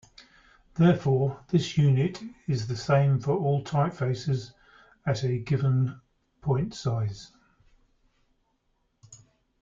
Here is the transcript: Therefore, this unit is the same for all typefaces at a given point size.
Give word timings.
Therefore, 0.73 1.39
this 1.49 1.77
unit 1.77 2.19
is 2.47 2.65
the 2.65 2.75
same 2.75 3.19
for 3.19 3.33
all 3.37 3.63
typefaces 3.63 4.53
at 5.05 5.23
a 5.23 5.37
given 5.37 6.01
point 6.41 6.73
size. 6.73 7.31